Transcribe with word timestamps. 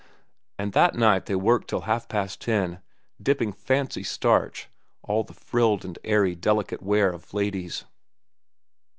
And 0.57 0.73
that 0.73 0.95
night 0.95 1.27
they 1.27 1.35
worked 1.35 1.69
till 1.69 1.81
half 1.81 2.07
past 2.07 2.41
ten, 2.41 2.81
dipping 3.21 3.53
"fancy 3.53 4.01
starch"—all 4.01 5.23
the 5.25 5.35
frilled 5.35 5.85
and 5.85 5.99
airy, 6.03 6.33
delicate 6.33 6.81
wear 6.81 7.11
of 7.13 7.31
ladies. 7.35 7.85